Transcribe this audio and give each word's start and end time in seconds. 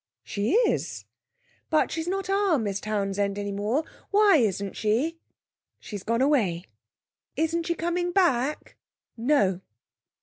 'She 0.23 0.53
is.' 0.53 1.05
'But 1.69 1.91
she's 1.91 2.07
not 2.07 2.27
our 2.27 2.57
Miss 2.57 2.81
Townsend 2.81 3.37
any 3.37 3.51
more. 3.51 3.83
Why 4.09 4.37
isn't 4.37 4.75
she?' 4.75 5.19
'She's 5.79 6.01
gone 6.01 6.23
away.' 6.23 6.65
'Isn't 7.35 7.67
she 7.67 7.75
coming 7.75 8.11
back?' 8.11 8.77
'No.' 9.15 9.61